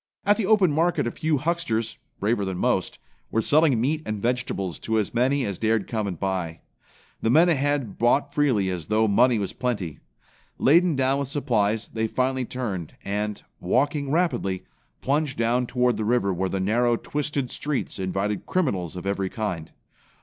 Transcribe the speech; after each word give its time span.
At 0.25 0.35
the 0.37 0.47
open 0.47 0.71
market 0.71 1.05
a 1.05 1.11
few 1.11 1.37
hucksters, 1.37 1.99
braver 2.19 2.43
than 2.43 2.57
most, 2.57 2.97
were 3.29 3.39
selling 3.43 3.79
meat 3.79 4.01
and 4.03 4.19
vegetables 4.19 4.79
to 4.79 4.97
as 4.97 5.13
many 5.13 5.45
as 5.45 5.59
dared 5.59 5.87
come 5.87 6.07
and 6.07 6.19
buy. 6.19 6.61
The 7.21 7.29
men 7.29 7.49
ahead 7.49 7.99
bought 7.99 8.33
freely 8.33 8.71
as 8.71 8.87
though 8.87 9.07
money 9.07 9.37
was 9.37 9.53
plenty. 9.53 9.99
Laden 10.57 10.95
down 10.95 11.19
with 11.19 11.27
supplies, 11.27 11.89
they 11.89 12.07
finally 12.07 12.45
turned 12.45 12.95
and, 13.05 13.43
walking 13.59 14.09
rapidly, 14.09 14.63
plunged 15.01 15.37
down 15.37 15.67
toward 15.67 15.97
the 15.97 16.03
river 16.03 16.33
where 16.33 16.49
the 16.49 16.59
narrow, 16.59 16.95
twisted 16.97 17.51
streets 17.51 17.99
invited 17.99 18.47
criminals 18.47 18.95
of 18.95 19.05
every 19.05 19.29
kind. 19.29 19.71